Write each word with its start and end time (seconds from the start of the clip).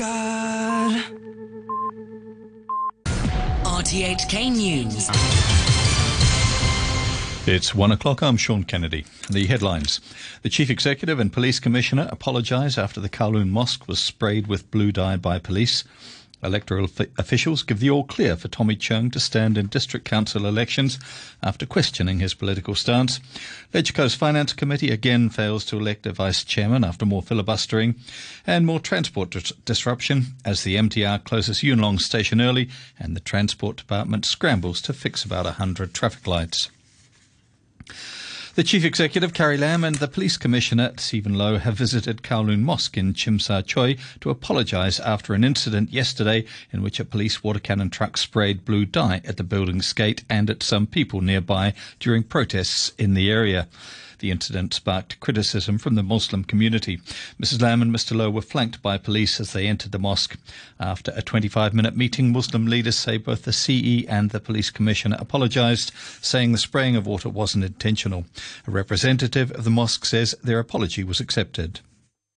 God. 0.00 1.04
RTHK 3.64 4.50
News. 4.50 5.10
It's 7.46 7.74
one 7.74 7.92
o'clock. 7.92 8.22
I'm 8.22 8.38
Sean 8.38 8.64
Kennedy. 8.64 9.04
The 9.30 9.44
headlines. 9.44 10.00
The 10.40 10.48
Chief 10.48 10.70
Executive 10.70 11.20
and 11.20 11.30
Police 11.30 11.60
Commissioner 11.60 12.08
apologise 12.10 12.78
after 12.78 12.98
the 12.98 13.10
Kowloon 13.10 13.50
Mosque 13.50 13.86
was 13.86 13.98
sprayed 13.98 14.46
with 14.46 14.70
blue 14.70 14.90
dye 14.90 15.18
by 15.18 15.38
police. 15.38 15.84
Electoral 16.42 16.88
officials 17.18 17.62
give 17.62 17.80
the 17.80 17.90
all 17.90 18.04
clear 18.04 18.36
for 18.36 18.48
Tommy 18.48 18.76
Cheung 18.76 19.12
to 19.12 19.20
stand 19.20 19.58
in 19.58 19.66
district 19.66 20.06
council 20.06 20.46
elections 20.46 20.98
after 21.42 21.66
questioning 21.66 22.18
his 22.18 22.34
political 22.34 22.74
stance. 22.74 23.20
Legco's 23.74 24.14
Finance 24.14 24.52
Committee 24.52 24.90
again 24.90 25.28
fails 25.28 25.64
to 25.66 25.76
elect 25.76 26.06
a 26.06 26.12
vice 26.12 26.42
chairman 26.42 26.84
after 26.84 27.04
more 27.04 27.22
filibustering 27.22 27.94
and 28.46 28.64
more 28.64 28.80
transport 28.80 29.30
dis- 29.30 29.52
disruption 29.64 30.34
as 30.44 30.64
the 30.64 30.76
MTR 30.76 31.22
closes 31.24 31.62
Yuen 31.62 31.80
Long 31.80 31.98
station 31.98 32.40
early 32.40 32.68
and 32.98 33.14
the 33.14 33.20
Transport 33.20 33.76
Department 33.76 34.24
scrambles 34.24 34.80
to 34.82 34.92
fix 34.92 35.24
about 35.24 35.44
100 35.44 35.92
traffic 35.92 36.26
lights. 36.26 36.70
The 38.60 38.64
Chief 38.64 38.84
Executive, 38.84 39.32
Carrie 39.32 39.56
Lam, 39.56 39.84
and 39.84 39.94
the 39.94 40.06
Police 40.06 40.36
Commissioner, 40.36 40.92
Stephen 40.98 41.32
Lo, 41.32 41.56
have 41.56 41.78
visited 41.78 42.22
Kowloon 42.22 42.60
Mosque 42.60 42.98
in 42.98 43.14
Tsim 43.14 43.40
Sha 43.40 43.62
Tsui 43.62 43.98
to 44.20 44.28
apologise 44.28 45.00
after 45.00 45.32
an 45.32 45.44
incident 45.44 45.94
yesterday 45.94 46.44
in 46.70 46.82
which 46.82 47.00
a 47.00 47.06
police 47.06 47.42
water 47.42 47.58
cannon 47.58 47.88
truck 47.88 48.18
sprayed 48.18 48.66
blue 48.66 48.84
dye 48.84 49.22
at 49.24 49.38
the 49.38 49.44
building's 49.44 49.90
gate 49.94 50.24
and 50.28 50.50
at 50.50 50.62
some 50.62 50.86
people 50.86 51.22
nearby 51.22 51.72
during 52.00 52.22
protests 52.22 52.92
in 52.98 53.14
the 53.14 53.30
area. 53.30 53.66
The 54.20 54.30
incident 54.30 54.74
sparked 54.74 55.18
criticism 55.18 55.78
from 55.78 55.94
the 55.94 56.02
Muslim 56.02 56.44
community. 56.44 57.00
Mrs. 57.42 57.62
Lam 57.62 57.80
and 57.80 57.90
Mr. 57.90 58.14
Lo 58.14 58.30
were 58.30 58.42
flanked 58.42 58.82
by 58.82 58.98
police 58.98 59.40
as 59.40 59.54
they 59.54 59.66
entered 59.66 59.92
the 59.92 59.98
mosque. 59.98 60.38
After 60.78 61.12
a 61.16 61.22
25 61.22 61.72
minute 61.72 61.96
meeting, 61.96 62.30
Muslim 62.30 62.66
leaders 62.66 62.96
say 62.96 63.16
both 63.16 63.44
the 63.44 63.52
CE 63.52 64.04
and 64.08 64.28
the 64.28 64.38
police 64.38 64.70
commissioner 64.70 65.16
apologised, 65.18 65.92
saying 66.20 66.52
the 66.52 66.58
spraying 66.58 66.96
of 66.96 67.06
water 67.06 67.30
wasn't 67.30 67.64
intentional. 67.64 68.26
A 68.66 68.70
representative 68.70 69.50
of 69.52 69.64
the 69.64 69.70
mosque 69.70 70.04
says 70.04 70.34
their 70.44 70.58
apology 70.58 71.02
was 71.02 71.20
accepted. 71.20 71.80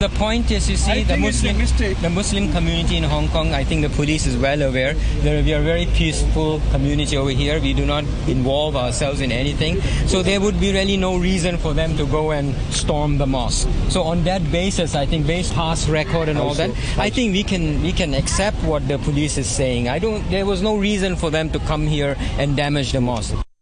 The 0.04 0.10
point 0.10 0.52
is, 0.52 0.70
you 0.70 0.76
see, 0.76 1.04
the 1.04 1.16
Muslim, 1.16 1.58
the 2.02 2.10
Muslim 2.10 2.52
community 2.52 2.98
in 2.98 3.04
Hong 3.04 3.30
Kong, 3.30 3.54
I 3.54 3.64
think 3.64 3.84
the 3.84 3.90
police 3.96 4.26
is 4.28 4.36
well 4.36 4.62
aware. 4.62 4.96
that 4.96 5.46
we 5.46 5.54
are 5.54 5.62
a 5.62 5.64
very 5.64 5.86
peaceful 5.86 6.60
community 6.72 7.16
over 7.16 7.30
here. 7.30 7.62
We 7.62 7.74
do 7.74 7.86
not 7.86 8.04
involve 8.28 8.76
ourselves 8.76 9.22
in 9.22 9.32
anything. 9.32 9.80
So 10.08 10.22
there 10.22 10.42
would 10.42 10.60
be 10.60 10.74
really 10.74 10.98
no 10.98 11.16
reason 11.16 11.58
for 11.58 11.74
them 11.74 11.96
to 11.96 12.06
go 12.06 12.32
and 12.32 12.54
storm 12.74 13.18
the 13.18 13.26
mosque. 13.26 13.70
So 13.88 14.04
on 14.04 14.26
that 14.26 14.44
basis, 14.52 14.94
I 14.94 15.06
think 15.06 15.26
based 15.26 15.54
past 15.54 15.88
record 15.88 16.28
and 16.28 16.38
all 16.38 16.54
that, 16.56 16.72
I 16.98 17.10
think 17.10 17.32
we 17.32 17.44
can 17.44 17.82
we 17.82 17.94
can 17.94 18.14
accept 18.14 18.58
what 18.66 18.86
the 18.90 18.98
police 18.98 19.38
is 19.38 19.48
saying. 19.48 19.88
I 19.88 20.00
don't. 20.00 20.30
There 20.30 20.46
was 20.46 20.62
no 20.62 20.76
reason 20.76 21.16
for 21.16 21.32
them 21.32 21.50
to 21.52 21.60
come 21.60 21.88
here 21.88 22.18
and 22.38 22.58
damage 22.58 22.92
the 22.92 23.00
mosque. 23.00 23.53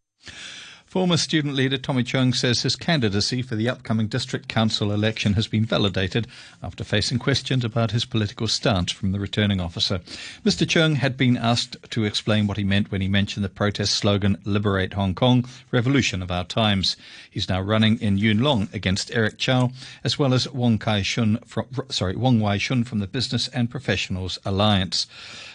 Former 0.92 1.16
student 1.16 1.56
leader 1.56 1.78
Tommy 1.78 2.04
Cheung 2.04 2.36
says 2.36 2.64
his 2.64 2.76
candidacy 2.76 3.42
for 3.42 3.56
the 3.56 3.70
upcoming 3.70 4.08
district 4.08 4.50
council 4.50 4.92
election 4.92 5.36
has 5.36 5.48
been 5.48 5.64
validated 5.64 6.28
after 6.62 6.84
facing 6.84 7.18
questions 7.18 7.64
about 7.64 7.92
his 7.92 8.04
political 8.04 8.46
stance 8.46 8.92
from 8.92 9.14
the 9.14 9.20
returning 9.20 9.62
officer. 9.62 10.02
Mr. 10.44 10.68
Cheung 10.68 10.98
had 10.98 11.16
been 11.16 11.38
asked 11.38 11.78
to 11.92 12.04
explain 12.04 12.46
what 12.46 12.58
he 12.58 12.66
meant 12.66 12.92
when 12.92 13.00
he 13.00 13.08
mentioned 13.08 13.46
the 13.46 13.48
protest 13.48 13.94
slogan 13.94 14.38
"Liberate 14.44 14.96
Hong 14.96 15.16
Kong, 15.16 15.48
Revolution 15.72 16.22
of 16.22 16.30
Our 16.30 16.44
Times." 16.44 16.98
He's 17.30 17.48
now 17.48 17.62
running 17.62 17.98
in 18.02 18.18
Yuen 18.18 18.40
Long 18.40 18.68
against 18.74 19.16
Eric 19.16 19.38
Chow, 19.38 19.72
as 20.04 20.20
well 20.20 20.34
as 20.34 20.50
Wong 20.50 20.78
Kai 20.78 21.04
Shun 21.04 21.38
from 21.46 21.68
sorry 21.88 22.18
Wong 22.18 22.42
Wai 22.42 22.58
Shun 22.58 22.84
from 22.84 23.00
the 23.00 23.08
Business 23.08 23.48
and 23.48 23.72
Professionals 23.72 24.40
Alliance. 24.44 25.08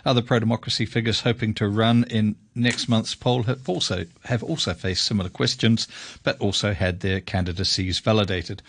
Other 0.07 0.23
pro-democracy 0.23 0.87
figures 0.87 1.20
hoping 1.20 1.53
to 1.55 1.69
run 1.69 2.05
in 2.05 2.37
next 2.57 2.89
month's 2.89 3.15
poll 3.15 3.45
have 3.45 3.69
also 3.69 4.07
have 4.25 4.43
also 4.43 4.75
faced 4.75 5.05
similar 5.05 5.29
questions, 5.29 5.87
but 6.23 6.39
also 6.41 6.73
had 6.73 7.01
their 7.01 7.20
candidacies 7.20 7.98
validated. 7.98 8.63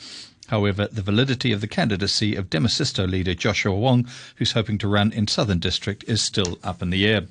However, 0.47 0.87
the 0.87 1.01
validity 1.01 1.51
of 1.51 1.61
the 1.61 1.67
candidacy 1.67 2.35
of 2.35 2.49
Demosisto 2.49 3.09
leader 3.09 3.33
Joshua 3.33 3.75
Wong, 3.75 4.07
who's 4.35 4.53
hoping 4.53 4.77
to 4.79 4.87
run 4.87 5.11
in 5.11 5.27
Southern 5.27 5.59
District, 5.59 6.03
is 6.07 6.21
still 6.21 6.57
up 6.63 6.81
in 6.81 6.89
the 6.89 7.05
air. 7.05 7.23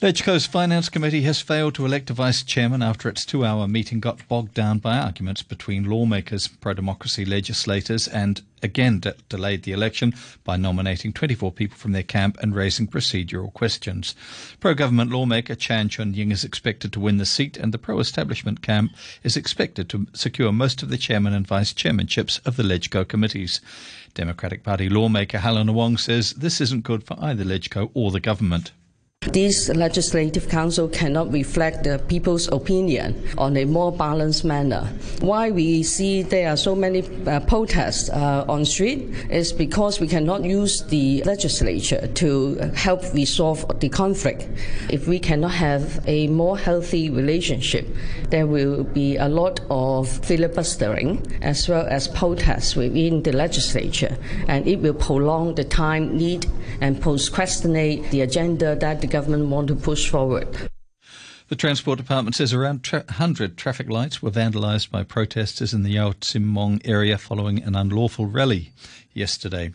Legco's 0.00 0.46
Finance 0.46 0.88
Committee 0.88 1.22
has 1.22 1.40
failed 1.40 1.74
to 1.74 1.84
elect 1.84 2.08
a 2.08 2.12
vice 2.12 2.44
chairman 2.44 2.82
after 2.82 3.08
its 3.08 3.26
two 3.26 3.44
hour 3.44 3.66
meeting 3.66 3.98
got 3.98 4.28
bogged 4.28 4.54
down 4.54 4.78
by 4.78 4.96
arguments 4.96 5.42
between 5.42 5.90
lawmakers, 5.90 6.46
pro 6.46 6.72
democracy 6.72 7.24
legislators, 7.24 8.06
and 8.06 8.42
again 8.62 9.00
de- 9.00 9.16
delayed 9.28 9.64
the 9.64 9.72
election 9.72 10.14
by 10.44 10.56
nominating 10.56 11.12
24 11.12 11.50
people 11.50 11.76
from 11.76 11.90
their 11.90 12.04
camp 12.04 12.38
and 12.40 12.54
raising 12.54 12.86
procedural 12.86 13.52
questions. 13.52 14.14
Pro 14.60 14.72
government 14.72 15.10
lawmaker 15.10 15.56
Chan 15.56 15.88
Chun 15.88 16.14
Ying 16.14 16.30
is 16.30 16.44
expected 16.44 16.92
to 16.92 17.00
win 17.00 17.16
the 17.16 17.26
seat, 17.26 17.56
and 17.56 17.74
the 17.74 17.76
pro 17.78 17.98
establishment 17.98 18.62
camp 18.62 18.92
is 19.24 19.36
expected 19.36 19.88
to 19.88 20.06
secure 20.12 20.52
most 20.52 20.80
of 20.80 20.90
the 20.90 20.96
chairman 20.96 21.34
and 21.34 21.44
vice 21.44 21.72
chairmanships 21.72 22.38
of 22.46 22.54
the 22.54 22.62
Legco 22.62 23.06
committees. 23.06 23.60
Democratic 24.14 24.62
Party 24.62 24.88
lawmaker 24.88 25.38
Helena 25.38 25.72
Wong 25.72 25.96
says 25.96 26.34
this 26.34 26.60
isn't 26.60 26.84
good 26.84 27.02
for 27.02 27.16
either 27.20 27.42
Legco 27.42 27.90
or 27.94 28.12
the 28.12 28.20
government. 28.20 28.70
This 29.22 29.68
legislative 29.68 30.48
council 30.48 30.88
cannot 30.88 31.32
reflect 31.32 31.84
the 31.84 31.98
people's 31.98 32.48
opinion 32.48 33.28
on 33.36 33.56
a 33.56 33.64
more 33.64 33.92
balanced 33.92 34.44
manner. 34.44 34.88
Why 35.20 35.50
we 35.50 35.82
see 35.82 36.22
there 36.22 36.50
are 36.50 36.56
so 36.56 36.74
many 36.74 37.02
uh, 37.26 37.40
protests 37.40 38.08
uh, 38.08 38.46
on 38.48 38.64
street 38.64 39.12
is 39.28 39.52
because 39.52 40.00
we 40.00 40.08
cannot 40.08 40.44
use 40.44 40.82
the 40.84 41.22
legislature 41.24 42.06
to 42.14 42.54
help 42.74 43.02
resolve 43.12 43.66
the 43.80 43.88
conflict. 43.90 44.48
If 44.88 45.06
we 45.06 45.18
cannot 45.18 45.50
have 45.50 46.00
a 46.06 46.28
more 46.28 46.56
healthy 46.56 47.10
relationship, 47.10 47.86
there 48.30 48.46
will 48.46 48.84
be 48.84 49.16
a 49.16 49.28
lot 49.28 49.60
of 49.68 50.08
filibustering 50.08 51.26
as 51.42 51.68
well 51.68 51.86
as 51.90 52.08
protests 52.08 52.76
within 52.76 53.22
the 53.24 53.32
legislature, 53.32 54.16
and 54.46 54.66
it 54.66 54.80
will 54.80 54.94
prolong 54.94 55.54
the 55.54 55.64
time 55.64 56.16
need 56.16 56.46
and 56.80 57.00
procrastinate 57.00 58.10
the 58.10 58.22
agenda 58.22 58.76
that 58.76 59.00
the 59.00 59.17
government 59.18 59.48
want 59.48 59.66
to 59.66 59.74
push 59.74 60.08
forward. 60.08 60.70
The 61.48 61.56
Transport 61.56 61.98
Department 61.98 62.36
says 62.36 62.52
around 62.52 62.84
tra- 62.84 63.02
100 63.08 63.56
traffic 63.56 63.88
lights 63.88 64.22
were 64.22 64.30
vandalised 64.30 64.92
by 64.92 65.02
protesters 65.02 65.74
in 65.74 65.82
the 65.82 65.90
Yao 65.90 66.12
Tsim 66.12 66.44
Mong 66.44 66.80
area 66.84 67.18
following 67.18 67.60
an 67.64 67.74
unlawful 67.74 68.26
rally 68.26 68.70
yesterday. 69.12 69.72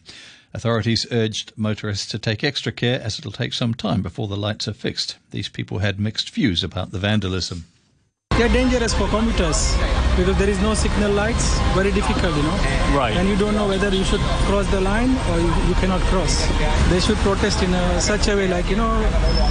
Authorities 0.54 1.06
urged 1.12 1.52
motorists 1.58 2.10
to 2.12 2.20
take 2.20 2.42
extra 2.42 2.72
care 2.72 3.02
as 3.02 3.20
it'll 3.20 3.34
take 3.34 3.52
some 3.52 3.74
time 3.74 4.02
before 4.02 4.30
the 4.30 4.38
lights 4.38 4.70
are 4.70 4.74
fixed. 4.74 5.18
These 5.32 5.50
people 5.50 5.80
had 5.80 6.00
mixed 6.00 6.30
views 6.30 6.64
about 6.64 6.92
the 6.92 7.00
vandalism. 7.00 7.66
They're 8.38 8.48
dangerous 8.48 8.94
for 8.94 9.10
commuters 9.10 9.76
because 10.18 10.38
there 10.38 10.50
is 10.50 10.60
no 10.62 10.74
signal 10.74 11.12
lights. 11.12 11.58
Very 11.74 11.92
difficult, 11.92 12.36
you 12.36 12.44
know. 12.44 12.58
Right. 12.96 13.14
And 13.18 13.28
you 13.28 13.36
don't 13.36 13.56
know 13.56 13.68
whether 13.68 13.90
you 13.90 14.04
should 14.04 14.22
cross 14.48 14.70
the 14.72 14.82
line 14.82 15.16
or 15.32 15.40
you, 15.40 15.52
you 15.68 15.76
cannot 15.76 16.02
cross. 16.12 16.48
They 16.90 17.00
should 17.00 17.18
protest 17.18 17.64
in 17.64 17.74
a, 17.74 18.02
such 18.02 18.28
a 18.28 18.36
way, 18.36 18.48
like 18.48 18.70
you 18.70 18.76
know, 18.76 18.92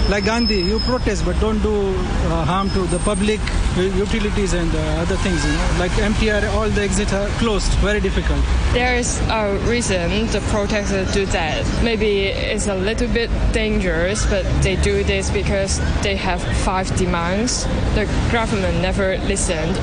like 0.08 0.24
Gandhi. 0.24 0.60
You 0.60 0.78
protest, 0.80 1.24
but 1.24 1.38
don't 1.40 1.60
do 1.62 1.74
uh, 1.74 2.44
harm 2.44 2.70
to 2.70 2.80
the 2.86 2.98
public 3.00 3.40
utilities 3.76 4.52
and 4.52 4.72
uh, 4.74 5.02
other 5.02 5.16
things. 5.16 5.44
You 5.44 5.52
know, 5.52 5.76
like 5.78 5.92
MTR, 5.92 6.52
all 6.54 6.68
the 6.68 6.82
exits 6.82 7.12
are 7.12 7.28
closed. 7.40 7.72
Very 7.78 8.00
difficult. 8.00 8.40
There 8.72 8.96
is 8.96 9.20
a 9.28 9.58
reason 9.68 10.26
the 10.28 10.40
protesters 10.50 11.12
do 11.12 11.26
that. 11.26 11.66
Maybe 11.82 12.26
it's 12.26 12.68
a 12.68 12.74
little 12.74 13.08
bit 13.08 13.30
dangerous, 13.52 14.24
but 14.26 14.44
they 14.62 14.76
do 14.76 15.02
this 15.02 15.30
because 15.30 15.80
they 16.02 16.16
have 16.16 16.42
five 16.58 16.94
demands. 16.96 17.64
The 17.94 18.06
government 18.30 18.80
never 18.80 19.18
listened 19.18 19.76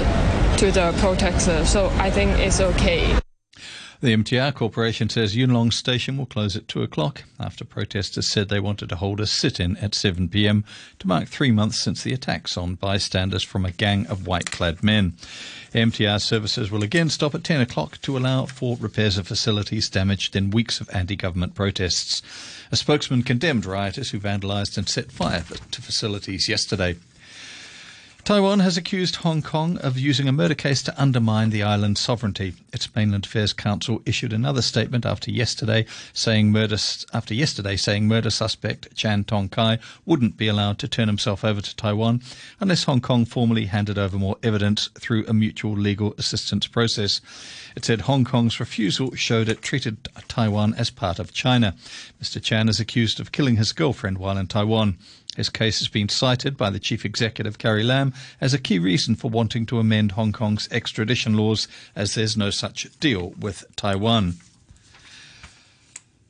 to 0.59 0.71
the 0.73 0.93
protesters, 0.99 1.69
so 1.69 1.87
I 1.99 2.11
think 2.11 2.37
it's 2.37 2.59
okay. 2.59 3.17
The 4.01 4.13
MTR 4.13 4.53
Corporation 4.53 5.07
says 5.07 5.33
Yuen 5.33 5.53
Long 5.53 5.71
Station 5.71 6.17
will 6.17 6.25
close 6.25 6.57
at 6.57 6.67
2 6.67 6.83
o'clock 6.83 7.23
after 7.39 7.63
protesters 7.63 8.29
said 8.29 8.49
they 8.49 8.59
wanted 8.59 8.89
to 8.89 8.97
hold 8.97 9.21
a 9.21 9.25
sit 9.25 9.61
in 9.61 9.77
at 9.77 9.95
7 9.95 10.27
pm 10.27 10.65
to 10.99 11.07
mark 11.07 11.29
three 11.29 11.51
months 11.51 11.79
since 11.79 12.03
the 12.03 12.11
attacks 12.11 12.57
on 12.57 12.75
bystanders 12.75 13.41
from 13.41 13.63
a 13.63 13.71
gang 13.71 14.05
of 14.07 14.27
white 14.27 14.51
clad 14.51 14.83
men. 14.83 15.13
MTR 15.73 16.21
services 16.21 16.69
will 16.69 16.83
again 16.83 17.09
stop 17.09 17.33
at 17.33 17.45
10 17.45 17.61
o'clock 17.61 17.97
to 18.01 18.17
allow 18.17 18.45
for 18.45 18.75
repairs 18.81 19.17
of 19.17 19.29
facilities 19.29 19.89
damaged 19.89 20.35
in 20.35 20.51
weeks 20.51 20.81
of 20.81 20.89
anti 20.91 21.15
government 21.15 21.55
protests. 21.55 22.21
A 22.69 22.75
spokesman 22.75 23.23
condemned 23.23 23.65
rioters 23.65 24.11
who 24.11 24.19
vandalised 24.19 24.77
and 24.77 24.89
set 24.89 25.09
fire 25.09 25.45
to 25.71 25.81
facilities 25.81 26.49
yesterday. 26.49 26.97
Taiwan 28.29 28.59
has 28.59 28.77
accused 28.77 29.15
Hong 29.15 29.41
Kong 29.41 29.79
of 29.79 29.97
using 29.97 30.27
a 30.27 30.31
murder 30.31 30.53
case 30.53 30.83
to 30.83 31.01
undermine 31.01 31.49
the 31.49 31.63
island's 31.63 31.99
sovereignty. 31.99 32.53
Its 32.71 32.95
Mainland 32.95 33.25
Affairs 33.25 33.53
Council 33.53 34.03
issued 34.05 34.33
another 34.33 34.61
statement 34.61 35.03
after 35.03 35.31
yesterday 35.31 35.87
saying 36.13 36.51
murder 36.51 36.77
after 37.11 37.33
yesterday 37.33 37.75
saying 37.75 38.07
murder 38.07 38.29
suspect 38.29 38.95
Chan 38.95 39.23
Tong 39.23 39.49
Kai 39.49 39.79
wouldn't 40.05 40.37
be 40.37 40.47
allowed 40.47 40.77
to 40.77 40.87
turn 40.87 41.07
himself 41.07 41.43
over 41.43 41.59
to 41.59 41.75
Taiwan 41.75 42.21
unless 42.59 42.83
Hong 42.83 43.01
Kong 43.01 43.25
formally 43.25 43.65
handed 43.65 43.97
over 43.97 44.15
more 44.15 44.37
evidence 44.43 44.89
through 44.99 45.25
a 45.27 45.33
mutual 45.33 45.73
legal 45.73 46.13
assistance 46.19 46.67
process. 46.67 47.21
It 47.75 47.83
said 47.83 48.01
Hong 48.01 48.25
Kong's 48.25 48.59
refusal 48.59 49.15
showed 49.15 49.49
it 49.49 49.63
treated 49.63 50.07
Taiwan 50.27 50.75
as 50.75 50.91
part 50.91 51.17
of 51.17 51.33
China. 51.33 51.75
Mr. 52.21 52.39
Chan 52.39 52.69
is 52.69 52.79
accused 52.79 53.19
of 53.19 53.31
killing 53.31 53.55
his 53.55 53.71
girlfriend 53.71 54.19
while 54.19 54.37
in 54.37 54.45
Taiwan. 54.45 54.99
His 55.35 55.49
case 55.49 55.79
has 55.79 55.87
been 55.87 56.09
cited 56.09 56.57
by 56.57 56.69
the 56.69 56.79
chief 56.79 57.05
executive 57.05 57.57
Carrie 57.57 57.83
Lam 57.83 58.13
as 58.41 58.53
a 58.53 58.59
key 58.59 58.79
reason 58.79 59.15
for 59.15 59.29
wanting 59.29 59.65
to 59.67 59.79
amend 59.79 60.13
Hong 60.13 60.31
Kong's 60.31 60.67
extradition 60.71 61.35
laws, 61.35 61.67
as 61.95 62.15
there's 62.15 62.35
no 62.35 62.49
such 62.49 62.87
deal 62.99 63.33
with 63.39 63.63
Taiwan. 63.75 64.35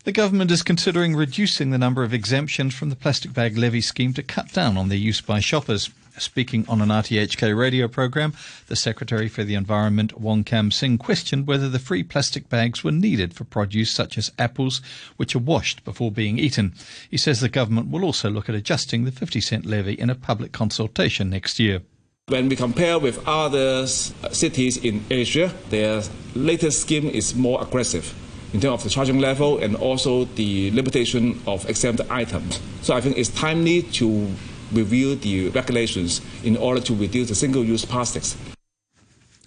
The 0.03 0.11
government 0.11 0.51
is 0.51 0.63
considering 0.63 1.15
reducing 1.15 1.71
the 1.71 1.77
number 1.77 2.03
of 2.03 2.13
exemptions 2.13 2.73
from 2.73 2.89
the 2.89 2.95
plastic 2.95 3.33
bag 3.33 3.57
levy 3.57 3.81
scheme 3.81 4.13
to 4.13 4.23
cut 4.23 4.51
down 4.53 4.77
on 4.77 4.89
their 4.89 4.97
use 4.97 5.21
by 5.21 5.39
shoppers. 5.39 5.89
Speaking 6.19 6.65
on 6.67 6.81
an 6.81 6.89
RTHK 6.89 7.57
radio 7.57 7.87
program, 7.87 8.33
the 8.67 8.75
Secretary 8.75 9.27
for 9.27 9.43
the 9.43 9.55
Environment, 9.55 10.19
Wong 10.19 10.43
Kam 10.43 10.71
Sing, 10.71 10.97
questioned 10.97 11.47
whether 11.47 11.69
the 11.69 11.79
free 11.79 12.03
plastic 12.03 12.49
bags 12.49 12.83
were 12.83 12.91
needed 12.91 13.33
for 13.33 13.45
produce 13.45 13.91
such 13.91 14.17
as 14.17 14.31
apples, 14.37 14.81
which 15.17 15.35
are 15.35 15.39
washed 15.39 15.83
before 15.85 16.11
being 16.11 16.37
eaten. 16.37 16.73
He 17.09 17.17
says 17.17 17.39
the 17.39 17.49
government 17.49 17.89
will 17.89 18.03
also 18.03 18.29
look 18.29 18.49
at 18.49 18.55
adjusting 18.55 19.05
the 19.05 19.11
50 19.11 19.41
cent 19.41 19.65
levy 19.65 19.93
in 19.93 20.09
a 20.09 20.15
public 20.15 20.51
consultation 20.51 21.29
next 21.29 21.59
year. 21.59 21.81
When 22.27 22.47
we 22.47 22.55
compare 22.55 22.99
with 22.99 23.27
other 23.27 23.87
cities 23.87 24.77
in 24.77 25.03
Asia, 25.09 25.51
their 25.69 26.03
latest 26.35 26.81
scheme 26.81 27.07
is 27.07 27.33
more 27.33 27.61
aggressive 27.61 28.13
in 28.53 28.59
terms 28.59 28.73
of 28.73 28.83
the 28.83 28.89
charging 28.89 29.19
level 29.19 29.57
and 29.59 29.75
also 29.75 30.25
the 30.25 30.71
limitation 30.71 31.41
of 31.47 31.67
exempt 31.69 32.01
items. 32.09 32.59
So 32.81 32.95
I 32.95 33.01
think 33.01 33.17
it's 33.17 33.29
timely 33.29 33.83
to 33.93 34.27
review 34.71 35.15
the 35.15 35.49
regulations 35.49 36.21
in 36.43 36.57
order 36.57 36.81
to 36.81 36.95
reduce 36.95 37.29
the 37.29 37.35
single-use 37.35 37.85
plastics. 37.85 38.35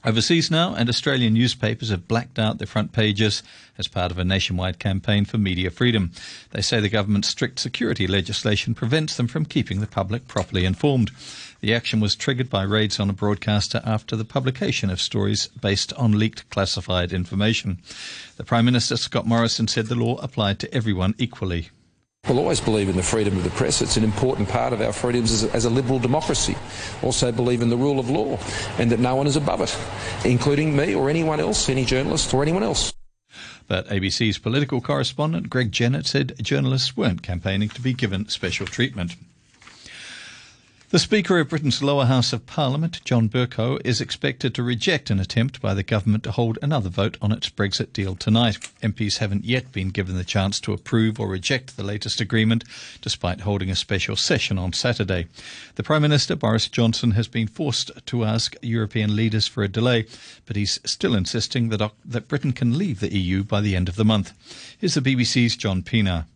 Overseas 0.05 0.51
now, 0.51 0.75
and 0.75 0.89
Australian 0.89 1.35
newspapers 1.35 1.91
have 1.91 2.09
blacked 2.09 2.37
out 2.37 2.59
their 2.59 2.67
front 2.67 2.91
pages 2.91 3.45
as 3.79 3.87
part 3.87 4.11
of 4.11 4.19
a 4.19 4.25
nationwide 4.25 4.81
campaign 4.81 5.25
for 5.25 5.39
media 5.39 5.71
freedom. 5.71 6.11
They 6.51 6.61
say 6.61 6.81
the 6.81 6.89
government's 6.89 7.29
strict 7.29 7.61
security 7.61 8.09
legislation 8.09 8.75
prevents 8.75 9.17
them 9.17 9.29
from 9.29 9.45
keeping 9.45 9.81
the 9.81 9.87
public 9.87 10.27
properly 10.27 10.65
informed. 10.65 11.13
The 11.61 11.73
action 11.73 12.01
was 12.01 12.17
triggered 12.17 12.51
by 12.51 12.65
raids 12.65 12.99
on 12.99 13.11
a 13.11 13.13
broadcaster 13.13 13.81
after 13.85 14.17
the 14.17 14.25
publication 14.25 14.91
of 14.91 15.01
stories 15.01 15.47
based 15.61 15.93
on 15.93 16.19
leaked 16.19 16.51
classified 16.51 17.13
information. 17.13 17.79
The 18.39 18.45
Prime 18.45 18.65
Minister, 18.65 18.97
Scott 18.97 19.25
Morrison, 19.29 19.69
said 19.69 19.87
the 19.87 19.95
law 19.95 20.17
applied 20.17 20.59
to 20.59 20.75
everyone 20.75 21.15
equally. 21.17 21.69
We'll 22.33 22.41
always 22.41 22.63
believe 22.63 22.89
in 22.89 22.97
the 22.97 23.03
freedom 23.03 23.37
of 23.37 23.45
the 23.45 23.51
press. 23.51 23.83
It's 23.83 23.99
an 23.99 24.05
important 24.05 24.49
part 24.49 24.73
of 24.73 24.81
our 24.81 24.95
freedoms 24.95 25.33
as 25.33 25.45
a, 25.45 25.55
as 25.55 25.67
a, 25.67 25.71
liberal 25.71 25.99
democracy. 25.99 26.57
Also 27.03 27.31
believe 27.31 27.61
in 27.61 27.69
the 27.69 27.77
rule 27.77 28.01
of 28.01 28.09
law 28.09 28.39
and 28.79 28.91
that 28.91 29.01
no 29.01 29.15
one 29.17 29.27
is 29.27 29.37
above 29.37 29.61
it, 29.61 29.77
including 30.25 30.75
me 30.75 30.95
or 30.95 31.11
anyone 31.11 31.41
else, 31.41 31.69
any 31.69 31.85
journalist 31.85 32.33
or 32.33 32.41
anyone 32.41 32.63
else. 32.63 32.95
But 33.69 33.87
ABC's 33.89 34.39
political 34.39 34.81
correspondent 34.81 35.51
Greg 35.51 35.73
Jennett 35.73 36.07
said 36.07 36.35
journalists 36.41 36.97
weren't 36.97 37.23
campaigning 37.23 37.69
to 37.69 37.83
be 37.83 37.93
given 37.93 38.27
special 38.31 38.65
treatment. 38.65 39.15
The 40.93 40.99
Speaker 40.99 41.39
of 41.39 41.49
Britain's 41.49 41.83
lower 41.83 42.05
house 42.05 42.35
of 42.35 42.45
Parliament, 42.45 43.01
John 43.03 43.27
Bercow, 43.27 43.81
is 43.83 44.03
expected 44.03 44.55
to 44.55 44.63
reject 44.63 45.09
an 45.09 45.19
attempt 45.19 45.63
by 45.63 45.73
the 45.73 45.83
government 45.83 46.23
to 46.25 46.33
hold 46.33 46.59
another 46.61 46.91
vote 46.91 47.17
on 47.23 47.33
its 47.33 47.49
Brexit 47.49 47.95
deal 47.95 48.15
tonight. 48.15 48.59
MPs 48.83 49.17
haven't 49.17 49.47
yet 49.47 49.73
been 49.73 49.89
given 49.89 50.17
the 50.17 50.23
chance 50.23 50.61
to 50.61 50.75
approve 50.75 51.19
or 51.19 51.29
reject 51.29 51.79
the 51.79 51.83
latest 51.83 52.21
agreement, 52.21 52.65
despite 53.01 53.41
holding 53.41 53.71
a 53.71 53.75
special 53.75 54.17
session 54.17 54.59
on 54.59 54.75
Saturday. 54.75 55.29
The 55.77 55.83
Prime 55.83 56.03
Minister, 56.03 56.37
Boris 56.37 56.69
Johnson, 56.69 57.13
has 57.13 57.27
been 57.27 57.49
forced 57.49 57.91
to 58.05 58.25
ask 58.27 58.55
European 58.61 59.17
leaders 59.17 59.47
for 59.47 59.63
a 59.63 59.69
delay, 59.69 60.05
but 60.45 60.57
he's 60.57 60.79
still 60.85 61.15
insisting 61.15 61.71
that, 61.71 61.91
that 62.05 62.29
Britain 62.29 62.53
can 62.53 62.77
leave 62.77 63.01
the 63.01 63.17
EU 63.17 63.45
by 63.45 63.63
the 63.63 63.77
end 63.77 63.89
of 63.89 63.97
the 63.97 64.05
month. 64.05 64.35
Here's 64.79 64.93
the 64.93 65.01
BBC's 65.01 65.57
John 65.57 65.81
Pienaar. 65.81 66.27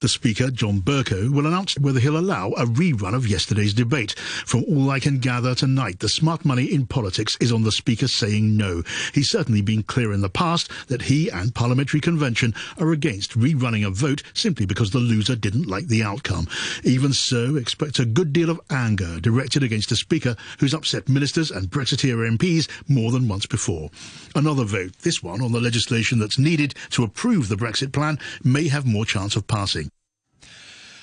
The 0.00 0.08
Speaker, 0.08 0.50
John 0.50 0.80
Bercow, 0.80 1.28
will 1.28 1.46
announce 1.46 1.78
whether 1.78 2.00
he'll 2.00 2.16
allow 2.16 2.52
a 2.52 2.64
rerun 2.64 3.14
of 3.14 3.28
yesterday's 3.28 3.74
debate. 3.74 4.12
From 4.46 4.64
all 4.64 4.88
I 4.88 4.98
can 4.98 5.18
gather 5.18 5.54
tonight, 5.54 5.98
the 5.98 6.08
smart 6.08 6.42
money 6.42 6.64
in 6.64 6.86
politics 6.86 7.36
is 7.38 7.52
on 7.52 7.64
the 7.64 7.70
Speaker 7.70 8.08
saying 8.08 8.56
no. 8.56 8.82
He's 9.12 9.28
certainly 9.28 9.60
been 9.60 9.82
clear 9.82 10.10
in 10.14 10.22
the 10.22 10.30
past 10.30 10.70
that 10.88 11.02
he 11.02 11.28
and 11.28 11.54
Parliamentary 11.54 12.00
Convention 12.00 12.54
are 12.78 12.92
against 12.92 13.38
rerunning 13.38 13.86
a 13.86 13.90
vote 13.90 14.22
simply 14.32 14.64
because 14.64 14.90
the 14.90 15.00
loser 15.00 15.36
didn't 15.36 15.68
like 15.68 15.88
the 15.88 16.02
outcome. 16.02 16.48
Even 16.82 17.12
so, 17.12 17.56
expect 17.56 17.98
a 17.98 18.06
good 18.06 18.32
deal 18.32 18.48
of 18.48 18.60
anger 18.70 19.20
directed 19.20 19.62
against 19.62 19.92
a 19.92 19.96
Speaker 19.96 20.34
who's 20.60 20.72
upset 20.72 21.10
ministers 21.10 21.50
and 21.50 21.68
Brexiteer 21.68 22.26
MPs 22.38 22.70
more 22.88 23.12
than 23.12 23.28
once 23.28 23.44
before. 23.44 23.90
Another 24.34 24.64
vote, 24.64 24.96
this 25.02 25.22
one 25.22 25.42
on 25.42 25.52
the 25.52 25.60
legislation 25.60 26.18
that's 26.18 26.38
needed 26.38 26.74
to 26.88 27.04
approve 27.04 27.50
the 27.50 27.56
Brexit 27.56 27.92
plan, 27.92 28.18
may 28.42 28.66
have 28.68 28.86
more 28.86 29.04
chance 29.04 29.36
of 29.36 29.46
passing. 29.46 29.89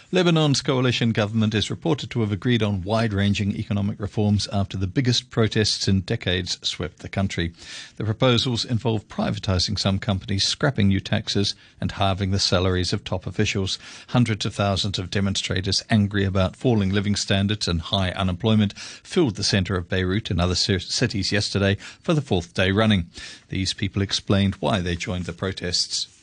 Lebanon's 0.10 0.62
coalition 0.62 1.12
government 1.12 1.54
is 1.54 1.70
reported 1.70 2.10
to 2.10 2.22
have 2.22 2.32
agreed 2.32 2.64
on 2.64 2.82
wide 2.82 3.12
ranging 3.12 3.54
economic 3.58 4.00
reforms 4.00 4.48
after 4.54 4.78
the 4.78 4.88
biggest 4.88 5.30
protests 5.30 5.86
in 5.86 6.00
decades 6.00 6.58
swept 6.62 7.00
the 7.00 7.10
country. 7.10 7.52
The 7.98 8.06
proposals 8.06 8.64
involve 8.64 9.10
privatising 9.10 9.78
some 9.78 10.00
companies, 10.00 10.48
scrapping 10.48 10.88
new 10.88 11.02
taxes, 11.02 11.56
and 11.82 11.92
halving 11.92 12.32
the 12.32 12.40
salaries 12.40 12.94
of 12.94 13.04
top 13.04 13.28
officials. 13.28 13.78
Hundreds 14.08 14.46
of 14.46 14.56
thousands 14.56 14.98
of 14.98 15.10
demonstrators, 15.10 15.84
angry 15.90 16.24
about 16.24 16.56
falling 16.56 16.92
living 16.92 17.18
standards 17.18 17.68
and 17.68 17.82
high 17.82 18.12
unemployment, 18.12 18.80
filled 18.80 19.36
the 19.36 19.44
centre 19.44 19.76
of 19.76 19.90
Beirut 19.90 20.32
and 20.32 20.40
other 20.40 20.56
cities 20.56 21.34
yesterday 21.34 21.76
for 21.76 22.14
the 22.14 22.22
fourth 22.22 22.54
day 22.54 22.72
running. 22.72 23.10
These 23.50 23.74
people 23.74 24.02
explained 24.02 24.56
why 24.62 24.80
they 24.80 24.96
joined 24.96 25.26
the 25.26 25.34
protests. 25.34 26.17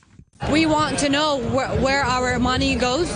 We 0.50 0.66
want 0.66 0.98
to 0.98 1.08
know 1.08 1.38
where, 1.38 1.68
where, 1.80 2.02
our 2.02 2.38
money 2.38 2.74
goes. 2.74 3.08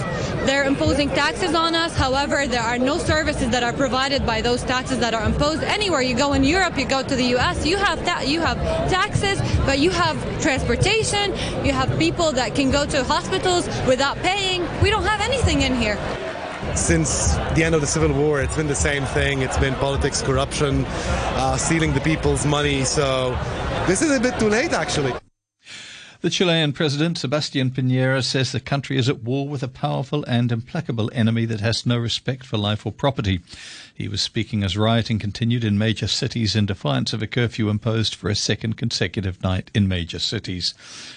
They're 0.47 0.65
imposing 0.65 1.11
taxes 1.11 1.55
on 1.55 1.75
us. 1.75 1.95
However, 1.95 2.47
there 2.47 2.63
are 2.63 2.79
no 2.79 2.97
services 2.97 3.51
that 3.51 3.63
are 3.63 3.73
provided 3.73 4.25
by 4.25 4.41
those 4.41 4.63
taxes 4.63 4.99
that 5.01 5.15
are 5.15 5.25
imposed 5.25 5.63
anywhere. 5.63 6.01
You 6.01 6.17
go 6.17 6.33
in 6.33 6.43
Europe, 6.43 6.79
you 6.79 6.87
go 6.87 7.03
to 7.03 7.15
the 7.15 7.25
U.S., 7.37 7.67
you 7.67 7.77
have 7.77 8.05
ta- 8.05 8.23
you 8.23 8.41
have 8.41 8.57
taxes, 8.89 9.41
but 9.67 9.79
you 9.79 9.91
have 9.91 10.17
transportation. 10.41 11.33
You 11.65 11.73
have 11.73 11.97
people 11.99 12.33
that 12.33 12.55
can 12.55 12.71
go 12.71 12.87
to 12.87 13.05
hospitals 13.05 13.67
without 13.87 14.17
paying. 14.19 14.63
We 14.83 14.89
don't 14.89 15.05
have 15.05 15.21
anything 15.21 15.63
in 15.63 15.75
here. 15.77 15.99
Since 16.75 17.35
the 17.55 17.63
end 17.63 17.75
of 17.75 17.83
the 17.83 17.87
Civil 17.87 18.13
War, 18.13 18.41
it's 18.41 18.57
been 18.57 18.69
the 18.69 18.75
same 18.75 19.05
thing. 19.05 19.43
It's 19.43 19.59
been 19.59 19.75
politics, 19.75 20.23
corruption, 20.23 20.87
uh, 20.87 21.57
stealing 21.57 21.93
the 21.93 22.01
people's 22.01 22.47
money. 22.47 22.85
So 22.85 23.37
this 23.87 24.03
is 24.03 24.17
a 24.17 24.21
bit 24.21 24.39
too 24.39 24.49
late, 24.49 24.73
actually. 24.73 25.13
The 26.21 26.31
Chilean 26.31 26.73
president, 26.73 27.17
Sebastian 27.17 27.71
Piñera, 27.71 28.25
says 28.25 28.51
the 28.51 28.59
country 28.59 28.99
is 28.99 29.09
at 29.09 29.23
war 29.23 29.47
with 29.49 29.63
a 29.63 29.69
powerful 29.69 30.25
and 30.25 30.51
implacable 30.51 31.13
enemy 31.15 31.45
that 31.45 31.61
has 31.61 31.87
no 31.87 31.97
respect 31.97 32.45
for 32.45 32.57
life 32.57 32.85
or 32.85 32.91
property. 32.91 33.39
He 33.95 34.09
was 34.09 34.21
speaking 34.21 34.65
as 34.65 34.77
rioting 34.77 35.21
continued 35.21 35.63
in 35.63 35.79
major 35.79 36.09
cities 36.09 36.57
in 36.57 36.67
defiance 36.67 37.13
of 37.13 37.23
a 37.23 37.29
curfew 37.29 37.69
imposed 37.69 38.17
for 38.17 38.29
a 38.29 38.35
second 38.35 38.77
consecutive 38.77 39.41
night 39.45 39.71
in 39.75 39.87
major 39.87 40.19
cities. 40.19 40.75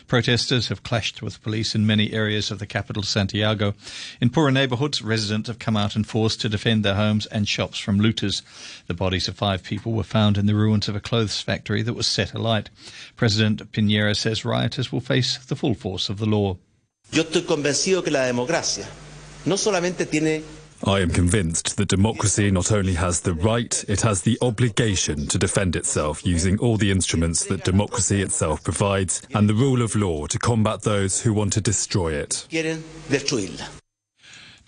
Protesters 0.08 0.67
have 0.67 0.84
clashed 0.84 1.24
with 1.24 1.41
police 1.41 1.74
in 1.74 1.88
many 1.88 2.13
areas 2.13 2.51
of 2.51 2.60
the 2.60 2.67
capital, 2.67 3.01
Santiago. 3.01 3.74
In 4.20 4.29
poorer 4.29 4.51
neighborhoods, 4.51 5.01
residents 5.01 5.48
have 5.48 5.58
come 5.58 5.77
out 5.77 5.96
in 5.96 6.03
force 6.03 6.36
to 6.38 6.50
defend 6.50 6.86
their 6.86 6.96
homes 6.96 7.25
and 7.27 7.48
shops 7.48 7.79
from 7.79 8.00
looters. 8.00 8.43
The 8.86 8.93
bodies 8.93 9.27
of 9.27 9.36
five 9.36 9.63
people 9.63 9.93
were 9.93 10.03
found 10.03 10.38
in 10.38 10.46
the 10.46 10.55
ruins 10.55 10.88
of 10.88 10.96
a 10.96 11.00
clothes 11.00 11.41
factory 11.41 11.81
that 11.81 11.93
was 11.93 12.05
set 12.05 12.36
alight. 12.36 12.70
President 13.15 13.72
Piñera 13.72 14.15
says 14.15 14.46
rioters 14.46 14.90
will 14.91 15.01
face 15.01 15.39
the 15.48 15.55
full 15.55 15.75
force 15.75 16.10
of 16.10 16.17
the 16.17 16.25
law. 16.25 16.57
Yo 17.12 17.24
estoy 17.24 17.43
convencido 17.43 18.03
que 18.03 18.12
la 18.12 18.25
democracia 18.25 18.88
no 19.45 19.57
solamente 19.57 20.05
tiene 20.05 20.43
I 20.83 21.01
am 21.01 21.12
convinced 21.12 21.77
that 21.77 21.89
democracy 21.89 22.50
not 22.50 22.71
only 22.71 22.95
has 22.95 23.21
the 23.21 23.36
right, 23.36 23.86
it 23.88 24.01
has 24.01 24.24
the 24.24 24.39
obligation 24.41 25.27
to 25.27 25.38
defend 25.38 25.75
itself 25.75 26.25
using 26.25 26.57
all 26.57 26.75
the 26.75 26.89
instruments 26.89 27.45
that 27.45 27.63
democracy 27.63 28.24
itself 28.24 28.63
provides 28.63 29.21
and 29.36 29.48
the 29.48 29.53
rule 29.53 29.83
of 29.83 29.95
law 29.95 30.25
to 30.25 30.39
combat 30.39 30.81
those 30.81 31.21
who 31.21 31.33
want 31.33 31.53
to 31.53 31.62
destroy 31.62 32.13
it. 32.13 32.48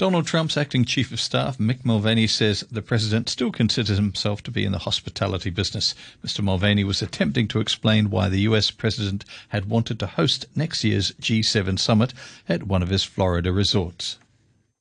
Donald 0.04 0.28
Trump's 0.28 0.58
acting 0.58 0.84
chief 0.84 1.14
of 1.14 1.20
staff, 1.22 1.58
Mick 1.58 1.86
Mulvaney, 1.86 2.28
says 2.28 2.66
the 2.70 2.82
president 2.82 3.30
still 3.30 3.54
considers 3.54 3.96
himself 3.96 4.44
to 4.44 4.52
be 4.52 4.66
in 4.66 4.74
the 4.74 4.80
hospitality 4.80 5.50
business. 5.50 5.96
Mr. 6.22 6.44
Mulvaney 6.44 6.84
was 6.84 7.02
attempting 7.02 7.48
to 7.48 7.62
explain 7.62 8.10
why 8.10 8.28
the 8.28 8.42
US 8.42 8.70
president 8.70 9.24
had 9.48 9.70
wanted 9.70 10.02
to 10.02 10.08
host 10.08 10.46
next 10.58 10.84
year's 10.84 11.14
G7 11.22 11.80
summit 11.80 12.14
at 12.50 12.64
one 12.64 12.84
of 12.84 12.90
his 12.90 13.06
Florida 13.06 13.54
resorts. 13.54 14.18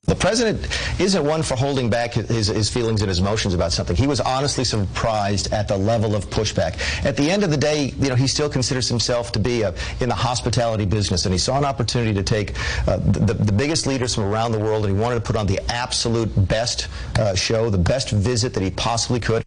The 0.05 0.15
president 0.15 0.67
isn't 0.99 1.23
one 1.23 1.43
for 1.43 1.55
holding 1.55 1.89
back 1.89 2.15
his, 2.15 2.47
his, 2.47 2.69
feelings 2.69 3.01
and 3.01 3.07
his 3.07 3.19
emotions 3.19 3.53
about 3.53 3.71
something. 3.71 3.95
He 3.95 4.05
was 4.05 4.19
honestly 4.19 4.65
surprised 4.65 5.53
at 5.53 5.69
the 5.69 5.77
level 5.77 6.13
of 6.13 6.29
pushback. 6.29 7.05
At 7.05 7.15
the 7.15 7.31
end 7.31 7.41
of 7.45 7.51
the 7.51 7.57
day, 7.57 7.93
you 7.97 8.09
know, 8.09 8.15
he 8.15 8.27
still 8.27 8.49
considers 8.49 8.89
himself 8.89 9.31
to 9.31 9.39
be 9.39 9.61
a, 9.61 9.73
in 10.01 10.09
the 10.09 10.15
hospitality 10.15 10.83
business, 10.83 11.25
and 11.25 11.31
he 11.33 11.37
saw 11.39 11.57
an 11.57 11.63
opportunity 11.63 12.13
to 12.15 12.23
take 12.23 12.51
uh, 12.85 12.97
the, 12.97 13.33
the, 13.33 13.53
biggest 13.53 13.87
leaders 13.87 14.13
from 14.13 14.25
around 14.25 14.51
the 14.51 14.59
world, 14.59 14.85
and 14.85 14.93
he 14.93 15.01
wanted 15.01 15.15
to 15.15 15.21
put 15.21 15.37
on 15.37 15.47
the 15.47 15.61
absolute 15.71 16.31
best 16.49 16.89
uh, 17.17 17.33
show, 17.33 17.69
the 17.69 17.77
best 17.77 18.09
visit 18.09 18.53
that 18.55 18.63
he 18.63 18.71
possibly 18.71 19.21
could. 19.21 19.45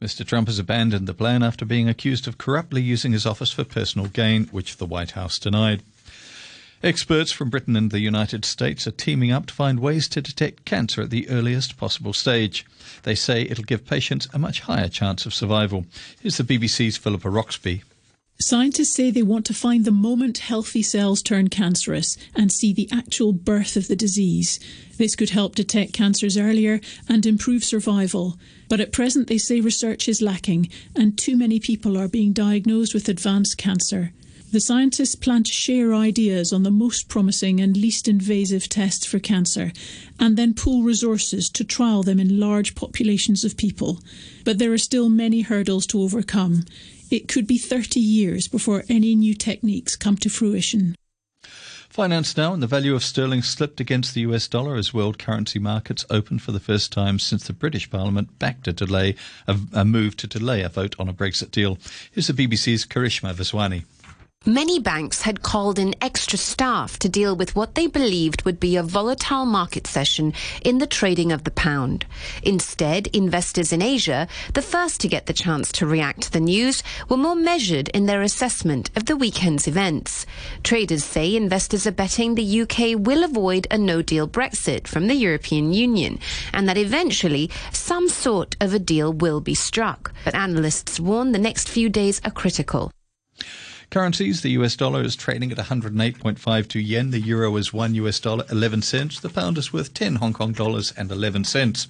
Mr. 0.00 0.24
Trump 0.24 0.46
has 0.46 0.60
abandoned 0.60 1.08
the 1.08 1.14
plan 1.14 1.42
after 1.42 1.64
being 1.64 1.88
accused 1.88 2.28
of 2.28 2.38
corruptly 2.38 2.80
using 2.80 3.10
his 3.10 3.26
office 3.26 3.50
for 3.50 3.64
personal 3.64 4.06
gain, 4.06 4.44
which 4.52 4.76
the 4.76 4.86
White 4.86 5.12
House 5.12 5.40
denied. 5.40 5.82
Experts 6.80 7.32
from 7.32 7.50
Britain 7.50 7.74
and 7.74 7.90
the 7.90 7.98
United 7.98 8.44
States 8.44 8.86
are 8.86 8.92
teaming 8.92 9.32
up 9.32 9.46
to 9.46 9.54
find 9.54 9.80
ways 9.80 10.06
to 10.06 10.22
detect 10.22 10.64
cancer 10.64 11.02
at 11.02 11.10
the 11.10 11.28
earliest 11.28 11.76
possible 11.76 12.12
stage. 12.12 12.64
They 13.02 13.16
say 13.16 13.42
it'll 13.42 13.64
give 13.64 13.84
patients 13.84 14.28
a 14.32 14.38
much 14.38 14.60
higher 14.60 14.88
chance 14.88 15.26
of 15.26 15.34
survival. 15.34 15.86
Here's 16.20 16.36
the 16.36 16.44
BBC's 16.44 16.96
Philippa 16.96 17.28
Roxby. 17.28 17.82
Scientists 18.40 18.94
say 18.94 19.10
they 19.10 19.24
want 19.24 19.44
to 19.46 19.54
find 19.54 19.84
the 19.84 19.90
moment 19.90 20.38
healthy 20.38 20.80
cells 20.80 21.20
turn 21.20 21.48
cancerous 21.48 22.16
and 22.36 22.52
see 22.52 22.72
the 22.72 22.88
actual 22.92 23.32
birth 23.32 23.76
of 23.76 23.88
the 23.88 23.96
disease. 23.96 24.60
This 24.98 25.16
could 25.16 25.30
help 25.30 25.56
detect 25.56 25.92
cancers 25.92 26.38
earlier 26.38 26.80
and 27.08 27.26
improve 27.26 27.64
survival. 27.64 28.38
But 28.68 28.78
at 28.78 28.92
present, 28.92 29.26
they 29.26 29.38
say 29.38 29.60
research 29.60 30.06
is 30.06 30.22
lacking 30.22 30.68
and 30.94 31.18
too 31.18 31.36
many 31.36 31.58
people 31.58 31.98
are 31.98 32.06
being 32.06 32.32
diagnosed 32.32 32.94
with 32.94 33.08
advanced 33.08 33.58
cancer. 33.58 34.12
The 34.50 34.60
scientists 34.60 35.14
plan 35.14 35.42
to 35.42 35.52
share 35.52 35.94
ideas 35.94 36.54
on 36.54 36.62
the 36.62 36.70
most 36.70 37.08
promising 37.08 37.60
and 37.60 37.76
least 37.76 38.08
invasive 38.08 38.66
tests 38.66 39.04
for 39.04 39.18
cancer 39.18 39.72
and 40.18 40.38
then 40.38 40.54
pool 40.54 40.84
resources 40.84 41.50
to 41.50 41.64
trial 41.64 42.02
them 42.02 42.18
in 42.18 42.40
large 42.40 42.74
populations 42.74 43.44
of 43.44 43.58
people. 43.58 44.00
But 44.46 44.56
there 44.56 44.72
are 44.72 44.78
still 44.78 45.10
many 45.10 45.42
hurdles 45.42 45.86
to 45.88 46.00
overcome. 46.00 46.64
It 47.10 47.28
could 47.28 47.46
be 47.46 47.58
30 47.58 48.00
years 48.00 48.48
before 48.48 48.84
any 48.88 49.14
new 49.14 49.34
techniques 49.34 49.96
come 49.96 50.16
to 50.16 50.30
fruition. 50.30 50.94
Finance 51.90 52.34
now, 52.34 52.54
and 52.54 52.62
the 52.62 52.66
value 52.66 52.94
of 52.94 53.04
sterling 53.04 53.42
slipped 53.42 53.80
against 53.80 54.14
the 54.14 54.22
US 54.22 54.48
dollar 54.48 54.76
as 54.76 54.94
world 54.94 55.18
currency 55.18 55.58
markets 55.58 56.06
opened 56.08 56.40
for 56.40 56.52
the 56.52 56.60
first 56.60 56.90
time 56.90 57.18
since 57.18 57.46
the 57.46 57.52
British 57.52 57.90
Parliament 57.90 58.38
backed 58.38 58.66
a 58.66 58.72
delay 58.72 59.14
a, 59.46 59.58
a 59.74 59.84
move 59.84 60.16
to 60.16 60.26
delay 60.26 60.62
a 60.62 60.70
vote 60.70 60.96
on 60.98 61.06
a 61.06 61.12
Brexit 61.12 61.50
deal. 61.50 61.76
Here's 62.10 62.28
the 62.28 62.32
BBC's 62.32 62.86
Karishma 62.86 63.34
Vaswani. 63.34 63.84
Many 64.46 64.78
banks 64.78 65.22
had 65.22 65.42
called 65.42 65.80
in 65.80 65.96
extra 66.00 66.38
staff 66.38 66.96
to 67.00 67.08
deal 67.08 67.34
with 67.34 67.56
what 67.56 67.74
they 67.74 67.88
believed 67.88 68.44
would 68.44 68.60
be 68.60 68.76
a 68.76 68.84
volatile 68.84 69.44
market 69.44 69.86
session 69.86 70.32
in 70.64 70.78
the 70.78 70.86
trading 70.86 71.32
of 71.32 71.42
the 71.42 71.50
pound. 71.50 72.06
Instead, 72.44 73.08
investors 73.08 73.72
in 73.72 73.82
Asia, 73.82 74.28
the 74.54 74.62
first 74.62 75.00
to 75.00 75.08
get 75.08 75.26
the 75.26 75.32
chance 75.32 75.72
to 75.72 75.86
react 75.86 76.22
to 76.22 76.30
the 76.30 76.40
news, 76.40 76.84
were 77.10 77.16
more 77.16 77.34
measured 77.34 77.88
in 77.88 78.06
their 78.06 78.22
assessment 78.22 78.90
of 78.96 79.06
the 79.06 79.16
weekend's 79.16 79.66
events. 79.66 80.24
Traders 80.62 81.04
say 81.04 81.34
investors 81.34 81.84
are 81.84 81.90
betting 81.90 82.34
the 82.34 82.60
UK 82.62 82.96
will 82.96 83.24
avoid 83.24 83.66
a 83.72 83.76
no-deal 83.76 84.28
Brexit 84.28 84.86
from 84.86 85.08
the 85.08 85.16
European 85.16 85.72
Union 85.72 86.20
and 86.54 86.68
that 86.68 86.78
eventually 86.78 87.50
some 87.72 88.08
sort 88.08 88.54
of 88.60 88.72
a 88.72 88.78
deal 88.78 89.12
will 89.12 89.40
be 89.40 89.54
struck. 89.56 90.14
But 90.24 90.36
analysts 90.36 91.00
warn 91.00 91.32
the 91.32 91.38
next 91.38 91.68
few 91.68 91.88
days 91.88 92.20
are 92.24 92.30
critical. 92.30 92.92
Currencies, 93.90 94.42
the 94.42 94.50
US 94.50 94.76
dollar 94.76 95.02
is 95.02 95.16
trading 95.16 95.50
at 95.50 95.56
108.52 95.56 96.86
yen, 96.86 97.10
the 97.10 97.20
euro 97.20 97.56
is 97.56 97.72
1 97.72 97.94
US 97.94 98.20
dollar 98.20 98.44
11 98.50 98.82
cents, 98.82 99.18
the 99.18 99.30
pound 99.30 99.56
is 99.56 99.72
worth 99.72 99.94
10 99.94 100.16
Hong 100.16 100.34
Kong 100.34 100.52
dollars 100.52 100.92
and 100.96 101.10
11 101.10 101.44
cents. 101.44 101.88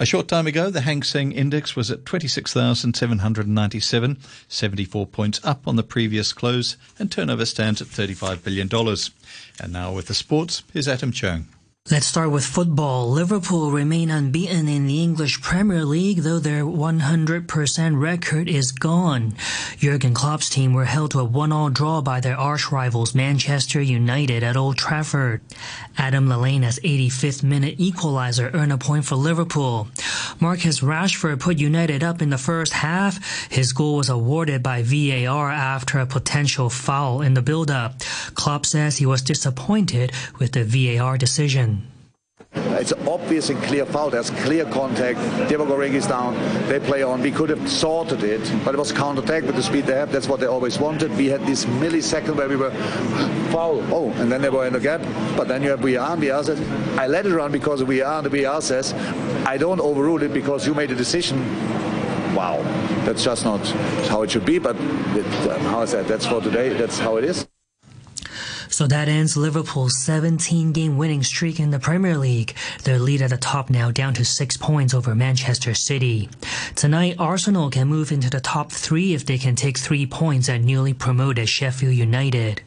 A 0.00 0.06
short 0.06 0.28
time 0.28 0.46
ago, 0.46 0.70
the 0.70 0.82
Hang 0.82 1.02
Seng 1.02 1.32
Index 1.32 1.74
was 1.76 1.90
at 1.90 2.06
26,797, 2.06 4.16
74 4.48 5.06
points 5.06 5.40
up 5.44 5.66
on 5.66 5.76
the 5.76 5.82
previous 5.82 6.32
close, 6.32 6.78
and 6.98 7.12
turnover 7.12 7.44
stands 7.44 7.82
at 7.82 7.88
$35 7.88 8.42
billion. 8.42 8.70
And 9.60 9.72
now 9.72 9.92
with 9.92 10.06
the 10.06 10.14
sports, 10.14 10.62
is 10.72 10.88
Adam 10.88 11.12
Chung. 11.12 11.48
Let's 11.90 12.04
start 12.04 12.30
with 12.30 12.44
football. 12.44 13.08
Liverpool 13.08 13.70
remain 13.70 14.10
unbeaten 14.10 14.68
in 14.68 14.86
the 14.86 15.02
English 15.02 15.40
Premier 15.40 15.86
League, 15.86 16.18
though 16.18 16.38
their 16.38 16.62
100% 16.62 17.98
record 17.98 18.46
is 18.46 18.72
gone. 18.72 19.32
Jurgen 19.78 20.12
Klopp's 20.12 20.50
team 20.50 20.74
were 20.74 20.84
held 20.84 21.12
to 21.12 21.20
a 21.20 21.24
one-all 21.24 21.70
draw 21.70 22.02
by 22.02 22.20
their 22.20 22.36
arch 22.36 22.70
rivals 22.70 23.14
Manchester 23.14 23.80
United 23.80 24.42
at 24.42 24.54
Old 24.54 24.76
Trafford. 24.76 25.40
Adam 25.96 26.28
Lallana's 26.28 26.78
85th 26.80 27.42
minute 27.42 27.76
equalizer 27.78 28.50
earned 28.52 28.72
a 28.72 28.76
point 28.76 29.06
for 29.06 29.16
Liverpool. 29.16 29.88
Marcus 30.40 30.80
Rashford 30.80 31.40
put 31.40 31.58
United 31.58 32.04
up 32.04 32.20
in 32.20 32.28
the 32.28 32.36
first 32.36 32.74
half. 32.74 33.50
His 33.50 33.72
goal 33.72 33.96
was 33.96 34.10
awarded 34.10 34.62
by 34.62 34.82
VAR 34.82 35.50
after 35.50 35.98
a 35.98 36.06
potential 36.06 36.68
foul 36.68 37.22
in 37.22 37.32
the 37.32 37.42
build-up. 37.42 38.00
Klopp 38.34 38.66
says 38.66 38.98
he 38.98 39.06
was 39.06 39.22
disappointed 39.22 40.12
with 40.38 40.52
the 40.52 40.64
VAR 40.64 41.16
decision. 41.16 41.77
It's 42.80 42.92
obvious 43.08 43.50
and 43.50 43.60
clear 43.64 43.84
foul. 43.84 44.10
There's 44.10 44.30
clear 44.30 44.64
contact. 44.64 45.18
Divock 45.50 45.92
is 45.92 46.06
down. 46.06 46.34
They 46.68 46.78
play 46.78 47.02
on. 47.02 47.20
We 47.20 47.32
could 47.32 47.50
have 47.50 47.68
sorted 47.68 48.22
it, 48.22 48.40
but 48.64 48.72
it 48.72 48.78
was 48.78 48.92
counter-attack 48.92 49.42
with 49.42 49.56
the 49.56 49.62
speed 49.62 49.86
they 49.86 49.94
have. 49.94 50.12
That's 50.12 50.28
what 50.28 50.38
they 50.38 50.46
always 50.46 50.78
wanted. 50.78 51.10
We 51.16 51.26
had 51.26 51.44
this 51.44 51.64
millisecond 51.64 52.36
where 52.36 52.48
we 52.48 52.54
were 52.54 52.70
foul. 53.50 53.82
Oh, 53.92 54.10
and 54.18 54.30
then 54.30 54.42
they 54.42 54.48
were 54.48 54.64
in 54.64 54.74
the 54.74 54.80
gap. 54.80 55.00
But 55.36 55.48
then 55.48 55.62
you 55.62 55.70
have 55.70 55.80
VR 55.80 56.12
and 56.12 56.22
VR 56.22 56.44
says, 56.44 56.60
I 56.96 57.08
let 57.08 57.26
it 57.26 57.34
run 57.34 57.50
because 57.50 57.82
VR 57.82 58.18
and 58.18 58.26
the 58.26 58.38
VR 58.38 58.62
says, 58.62 58.92
I 59.44 59.56
don't 59.56 59.80
overrule 59.80 60.22
it 60.22 60.32
because 60.32 60.64
you 60.64 60.72
made 60.72 60.92
a 60.92 60.96
decision 60.96 61.38
wow, 62.34 62.62
that's 63.04 63.24
just 63.24 63.44
not 63.44 63.66
how 64.08 64.22
it 64.22 64.30
should 64.30 64.44
be. 64.44 64.60
But 64.60 64.76
it, 64.76 65.50
um, 65.50 65.60
how 65.62 65.82
is 65.82 65.90
that? 65.90 66.06
That's 66.06 66.26
for 66.26 66.40
today. 66.40 66.68
That's 66.68 66.98
how 66.98 67.16
it 67.16 67.24
is. 67.24 67.48
So 68.70 68.86
that 68.86 69.08
ends 69.08 69.36
Liverpool's 69.36 69.96
17 69.98 70.72
game 70.72 70.96
winning 70.96 71.22
streak 71.22 71.58
in 71.58 71.70
the 71.70 71.78
Premier 71.78 72.16
League. 72.16 72.54
Their 72.84 72.98
lead 72.98 73.22
at 73.22 73.30
the 73.30 73.36
top 73.36 73.70
now 73.70 73.90
down 73.90 74.14
to 74.14 74.24
six 74.24 74.56
points 74.56 74.94
over 74.94 75.14
Manchester 75.14 75.74
City. 75.74 76.28
Tonight, 76.74 77.16
Arsenal 77.18 77.70
can 77.70 77.88
move 77.88 78.12
into 78.12 78.30
the 78.30 78.40
top 78.40 78.70
three 78.70 79.14
if 79.14 79.26
they 79.26 79.38
can 79.38 79.56
take 79.56 79.78
three 79.78 80.06
points 80.06 80.48
at 80.48 80.60
newly 80.60 80.94
promoted 80.94 81.48
Sheffield 81.48 81.94
United. 81.94 82.62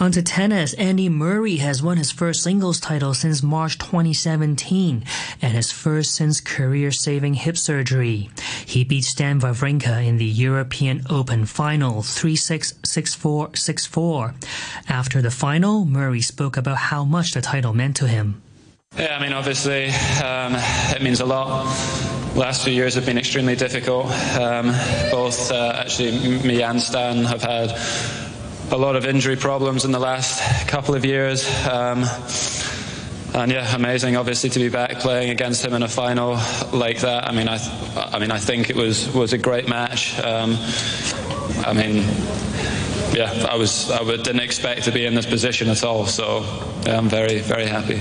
On 0.00 0.10
to 0.12 0.22
tennis, 0.22 0.74
Andy 0.74 1.08
Murray 1.08 1.56
has 1.56 1.82
won 1.82 1.96
his 1.96 2.10
first 2.10 2.42
singles 2.42 2.80
title 2.80 3.14
since 3.14 3.42
March 3.42 3.78
2017 3.78 5.04
and 5.40 5.52
his 5.52 5.70
first 5.70 6.14
since 6.14 6.40
career-saving 6.40 7.34
hip 7.34 7.56
surgery. 7.56 8.30
He 8.66 8.84
beat 8.84 9.04
Stan 9.04 9.40
Wawrinka 9.40 10.04
in 10.04 10.18
the 10.18 10.24
European 10.24 11.02
Open 11.08 11.46
final 11.46 12.02
3-6, 12.02 12.74
6-4, 12.80 13.52
6-4. 13.52 14.34
After 14.88 15.22
the 15.22 15.30
final, 15.30 15.84
Murray 15.84 16.20
spoke 16.20 16.56
about 16.56 16.76
how 16.76 17.04
much 17.04 17.32
the 17.32 17.40
title 17.40 17.72
meant 17.72 17.96
to 17.96 18.08
him. 18.08 18.42
Yeah, 18.96 19.16
I 19.16 19.22
mean, 19.22 19.32
obviously, 19.32 19.86
um, 20.22 20.54
it 20.94 21.02
means 21.02 21.20
a 21.20 21.26
lot. 21.26 21.64
Last 22.36 22.64
few 22.64 22.72
years 22.72 22.94
have 22.94 23.06
been 23.06 23.18
extremely 23.18 23.56
difficult. 23.56 24.06
Um, 24.36 24.66
both, 25.10 25.50
uh, 25.50 25.72
actually, 25.76 26.12
me 26.46 26.62
and 26.62 26.80
Stan 26.80 27.24
have 27.24 27.42
had 27.42 27.70
a 28.74 28.76
lot 28.76 28.96
of 28.96 29.06
injury 29.06 29.36
problems 29.36 29.84
in 29.84 29.92
the 29.92 30.00
last 30.00 30.66
couple 30.66 30.96
of 30.96 31.04
years. 31.04 31.46
Um, 31.64 32.04
and 33.32 33.52
yeah, 33.52 33.72
amazing, 33.74 34.16
obviously, 34.16 34.50
to 34.50 34.58
be 34.58 34.68
back 34.68 34.98
playing 34.98 35.30
against 35.30 35.64
him 35.64 35.74
in 35.74 35.84
a 35.84 35.88
final 35.88 36.32
like 36.72 37.00
that. 37.00 37.28
I 37.28 37.32
mean, 37.32 37.48
I, 37.48 37.58
I 38.12 38.18
mean, 38.18 38.32
I 38.32 38.38
think 38.38 38.70
it 38.70 38.76
was 38.76 39.12
was 39.14 39.32
a 39.32 39.38
great 39.38 39.68
match. 39.68 40.18
Um, 40.18 40.56
I 41.64 41.72
mean, 41.72 42.02
yeah, 43.14 43.46
I 43.48 43.54
was, 43.54 43.92
I 43.92 44.02
didn't 44.02 44.40
expect 44.40 44.84
to 44.84 44.92
be 44.92 45.06
in 45.06 45.14
this 45.14 45.26
position 45.26 45.68
at 45.68 45.84
all. 45.84 46.06
So 46.06 46.40
yeah, 46.84 46.98
I'm 46.98 47.08
very, 47.08 47.38
very 47.38 47.66
happy. 47.66 48.00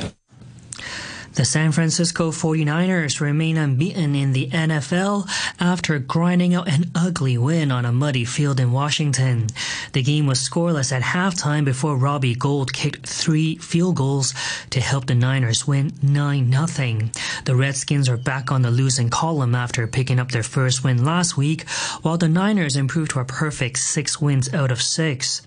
The 1.36 1.46
San 1.46 1.72
Francisco 1.72 2.30
49ers 2.30 3.20
remain 3.20 3.58
unbeaten 3.58 4.13
in 4.13 4.34
the 4.34 4.50
NFL 4.52 5.28
after 5.60 5.98
grinding 5.98 6.54
out 6.54 6.68
an 6.68 6.92
ugly 6.94 7.40
win 7.40 7.72
on 7.72 7.86
a 7.86 7.92
muddy 7.92 8.24
field 8.24 8.60
in 8.60 8.72
Washington. 8.72 9.48
The 9.94 10.04
game 10.04 10.28
was 10.28 10.48
scoreless 10.48 10.92
at 10.92 11.02
halftime 11.02 11.66
before 11.66 11.98
Robbie 11.98 12.36
Gould 12.36 12.72
kicked 12.72 13.08
three 13.08 13.56
field 13.56 13.96
goals 13.96 14.36
to 14.70 14.80
help 14.80 15.08
the 15.08 15.16
Niners 15.16 15.68
win 15.68 15.90
9-0. 16.06 17.46
The 17.46 17.56
Redskins 17.56 18.10
are 18.10 18.18
back 18.18 18.52
on 18.52 18.62
the 18.62 18.70
losing 18.70 19.10
column 19.10 19.56
after 19.56 19.88
picking 19.88 20.20
up 20.20 20.30
their 20.30 20.44
first 20.44 20.84
win 20.84 21.04
last 21.04 21.36
week, 21.36 21.68
while 22.04 22.20
the 22.20 22.30
Niners 22.30 22.75
improved 22.75 23.12
to 23.12 23.20
a 23.20 23.25
perfect 23.25 23.80
six 23.80 24.22
wins 24.22 24.54
out 24.54 24.70
of 24.70 24.84
six. 24.84 25.42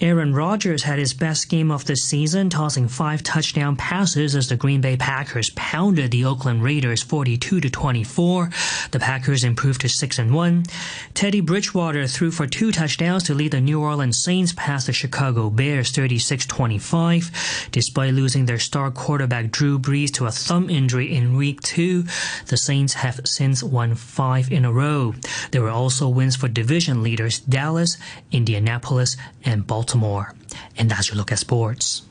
Aaron 0.00 0.34
Rodgers 0.34 0.84
had 0.84 0.98
his 0.98 1.12
best 1.12 1.50
game 1.50 1.70
of 1.70 1.84
the 1.84 1.96
season, 1.96 2.48
tossing 2.48 2.88
five 2.88 3.22
touchdown 3.22 3.76
passes 3.76 4.34
as 4.34 4.48
the 4.48 4.56
Green 4.56 4.80
Bay 4.80 4.96
Packers 4.96 5.25
Packers 5.26 5.50
pounded 5.56 6.12
the 6.12 6.24
Oakland 6.24 6.62
Raiders 6.62 7.02
42 7.02 7.58
to 7.58 7.68
24. 7.68 8.48
The 8.92 9.00
Packers 9.00 9.42
improved 9.42 9.80
to 9.80 9.88
6 9.88 10.20
and 10.20 10.32
1. 10.32 10.66
Teddy 11.14 11.40
Bridgewater 11.40 12.06
threw 12.06 12.30
for 12.30 12.46
two 12.46 12.70
touchdowns 12.70 13.24
to 13.24 13.34
lead 13.34 13.50
the 13.50 13.60
New 13.60 13.80
Orleans 13.80 14.22
Saints 14.22 14.54
past 14.56 14.86
the 14.86 14.92
Chicago 14.92 15.50
Bears 15.50 15.90
36-25. 15.90 17.70
Despite 17.72 18.14
losing 18.14 18.46
their 18.46 18.60
star 18.60 18.92
quarterback 18.92 19.50
Drew 19.50 19.80
Brees 19.80 20.12
to 20.12 20.26
a 20.26 20.30
thumb 20.30 20.70
injury 20.70 21.12
in 21.12 21.36
week 21.36 21.60
2, 21.62 22.04
the 22.46 22.56
Saints 22.56 22.94
have 22.94 23.18
since 23.24 23.64
won 23.64 23.96
5 23.96 24.52
in 24.52 24.64
a 24.64 24.72
row. 24.72 25.12
There 25.50 25.62
were 25.62 25.70
also 25.70 26.08
wins 26.08 26.36
for 26.36 26.46
division 26.46 27.02
leaders 27.02 27.40
Dallas, 27.40 27.96
Indianapolis, 28.30 29.16
and 29.44 29.66
Baltimore. 29.66 30.34
And 30.78 30.88
that's 30.88 31.08
your 31.08 31.16
look 31.16 31.32
at 31.32 31.40
sports. 31.40 32.02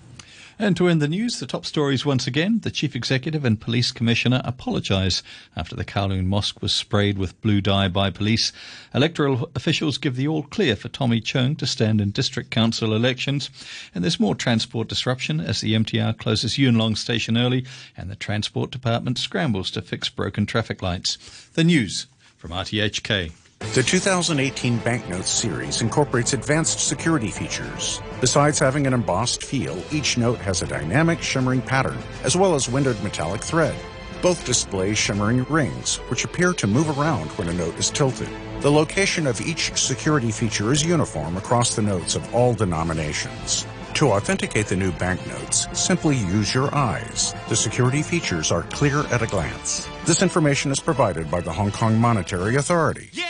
And 0.57 0.77
to 0.77 0.87
end 0.87 1.01
the 1.01 1.09
news, 1.09 1.39
the 1.39 1.45
top 1.45 1.65
stories 1.65 2.05
once 2.05 2.27
again. 2.27 2.59
The 2.59 2.71
Chief 2.71 2.95
Executive 2.95 3.43
and 3.43 3.59
Police 3.59 3.91
Commissioner 3.91 4.41
apologise 4.45 5.21
after 5.53 5.75
the 5.75 5.83
Kowloon 5.83 6.27
Mosque 6.27 6.61
was 6.61 6.73
sprayed 6.73 7.17
with 7.17 7.39
blue 7.41 7.59
dye 7.59 7.89
by 7.89 8.09
police. 8.09 8.53
Electoral 8.93 9.49
officials 9.53 9.97
give 9.97 10.15
the 10.15 10.29
all 10.29 10.43
clear 10.43 10.77
for 10.77 10.87
Tommy 10.87 11.19
Cheung 11.19 11.57
to 11.57 11.67
stand 11.67 11.99
in 11.99 12.11
District 12.11 12.51
Council 12.51 12.95
elections. 12.95 13.49
And 13.93 14.01
there's 14.01 14.19
more 14.19 14.33
transport 14.33 14.87
disruption 14.87 15.41
as 15.41 15.59
the 15.59 15.73
MTR 15.73 16.17
closes 16.17 16.57
Yuen 16.57 16.77
Long 16.77 16.95
Station 16.95 17.37
early 17.37 17.65
and 17.97 18.09
the 18.09 18.15
Transport 18.15 18.71
Department 18.71 19.17
scrambles 19.17 19.69
to 19.71 19.81
fix 19.81 20.07
broken 20.07 20.45
traffic 20.45 20.81
lights. 20.81 21.17
The 21.53 21.65
news 21.65 22.07
from 22.37 22.51
RTHK. 22.51 23.44
The 23.73 23.83
2018 23.83 24.77
Banknotes 24.77 25.29
series 25.29 25.81
incorporates 25.81 26.31
advanced 26.31 26.79
security 26.79 27.29
features. 27.29 28.01
Besides 28.21 28.57
having 28.57 28.87
an 28.87 28.93
embossed 28.93 29.43
feel, 29.43 29.81
each 29.91 30.17
note 30.17 30.39
has 30.39 30.61
a 30.61 30.67
dynamic 30.67 31.21
shimmering 31.21 31.61
pattern, 31.61 31.97
as 32.23 32.37
well 32.37 32.55
as 32.55 32.69
windowed 32.69 33.01
metallic 33.03 33.41
thread. 33.41 33.75
Both 34.21 34.45
display 34.45 34.93
shimmering 34.93 35.43
rings, 35.49 35.97
which 36.09 36.23
appear 36.23 36.53
to 36.53 36.67
move 36.67 36.97
around 36.97 37.29
when 37.31 37.49
a 37.49 37.53
note 37.53 37.77
is 37.77 37.89
tilted. 37.89 38.29
The 38.61 38.71
location 38.71 39.27
of 39.27 39.41
each 39.41 39.75
security 39.75 40.31
feature 40.31 40.71
is 40.71 40.85
uniform 40.85 41.35
across 41.35 41.75
the 41.75 41.81
notes 41.81 42.15
of 42.15 42.33
all 42.33 42.53
denominations. 42.53 43.65
To 43.95 44.11
authenticate 44.11 44.67
the 44.67 44.75
new 44.75 44.91
banknotes, 44.91 45.67
simply 45.71 46.17
use 46.17 46.53
your 46.53 46.73
eyes. 46.75 47.33
The 47.47 47.55
security 47.55 48.01
features 48.01 48.51
are 48.51 48.63
clear 48.63 48.99
at 49.07 49.21
a 49.21 49.27
glance. 49.27 49.87
This 50.05 50.21
information 50.21 50.69
is 50.69 50.81
provided 50.81 51.31
by 51.31 51.39
the 51.39 51.53
Hong 51.53 51.71
Kong 51.71 51.97
Monetary 51.97 52.57
Authority. 52.57 53.09
Yeah, 53.13 53.24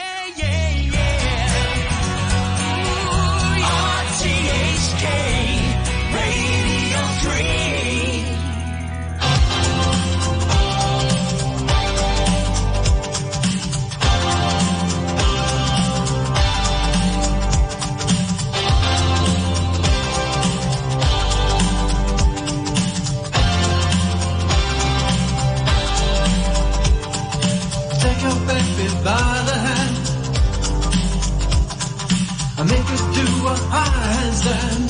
a. 33.48 34.90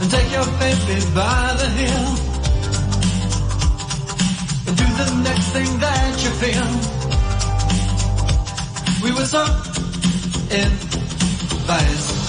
And 0.00 0.10
take 0.10 0.30
your 0.32 0.46
baby 0.58 0.98
by 1.14 1.54
the 1.60 1.68
heel 1.78 2.06
and 4.66 4.76
do 4.76 4.86
the 5.02 5.08
next 5.22 5.48
thing 5.52 5.78
that 5.80 6.12
you 6.24 6.30
feel. 6.42 6.70
We 9.02 9.10
were 9.12 9.26
so 9.26 9.44
in 10.50 10.70
phase 11.68 12.24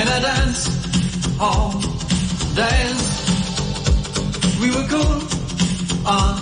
in 0.00 0.06
a 0.06 0.20
dance 0.20 0.68
all 1.40 1.72
days. 2.54 3.00
We 4.60 4.70
were 4.70 4.86
cool 4.88 5.18
on 6.06 6.36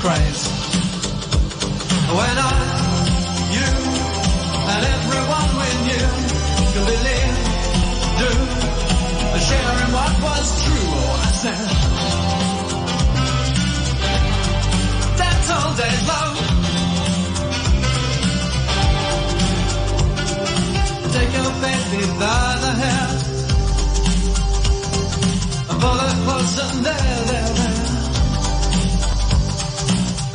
craze. 0.00 0.44
When 2.16 2.38
I, 2.38 2.87
was 10.22 10.46
true. 10.64 10.90
I 11.26 11.30
said, 11.42 11.66
that's 15.18 15.48
all 15.56 15.72
day 15.82 15.96
long. 16.10 16.34
Take 21.14 21.32
your 21.40 21.52
baby 21.62 22.02
by 22.18 22.58
the 22.64 22.72
hair 22.82 23.28
pull 25.80 25.98
her 26.04 26.14
close 26.24 26.58
and 26.58 26.84
there, 26.84 27.20
there, 27.30 27.50
there 27.58 27.78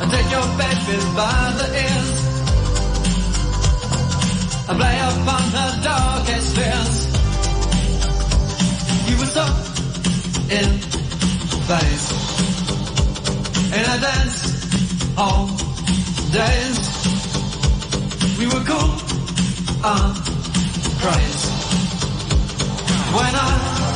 and 0.00 0.10
take 0.10 0.30
your 0.36 0.48
baby 0.62 0.96
by 1.18 1.38
the 1.58 1.66
ears 1.84 2.10
and 4.68 4.76
play 4.80 4.98
upon 5.10 5.42
her 5.56 5.70
darkest 5.82 6.48
fears. 6.56 6.94
You 9.08 9.14
were 9.18 9.32
so 9.36 9.73
in 10.54 10.78
phase 11.66 12.08
in 13.78 13.84
a 13.94 13.98
dance 14.06 14.38
all 15.18 15.46
days. 16.30 16.78
We 18.38 18.46
were 18.46 18.64
cool 18.70 18.92
on 19.82 20.14
craze 21.00 21.44
when 23.16 23.34
I, 23.34 23.93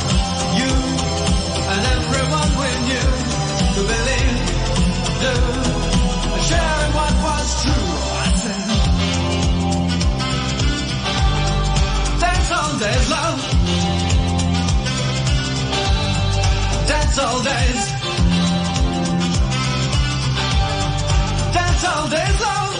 Dance 17.09 17.21
all 17.25 17.41
days. 17.43 17.85
Dance 21.55 21.83
all 21.89 22.07
days, 22.07 22.39
love. 22.45 22.73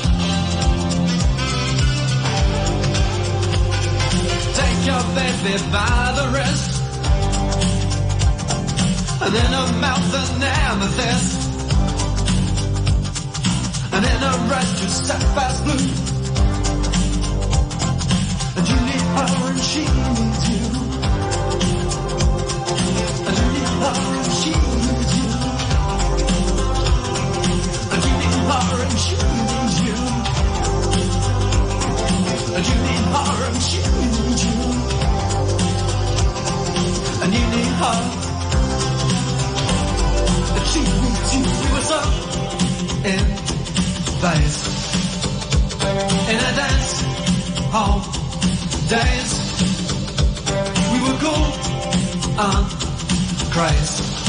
Take 4.54 4.82
your 4.86 5.04
baby 5.18 5.56
by 5.72 6.14
the 6.18 6.26
wrist. 6.34 6.70
And 9.24 9.32
then 9.34 9.52
her 9.52 9.70
mouth 9.82 10.14
an 10.14 10.44
amethyst 10.44 11.40
and 13.94 14.06
in 14.06 14.22
a 14.22 14.34
red 14.48 14.68
to 14.78 14.90
sapphire 14.92 15.58
blue. 15.64 15.90
And 18.58 18.66
you 18.70 18.78
need 18.86 19.04
her 19.18 19.50
and 19.50 19.60
she 19.60 20.29
days. 48.90 49.32
We 50.92 51.00
were 51.00 51.18
cool 51.20 52.40
on 52.40 52.66
craze. 53.52 54.29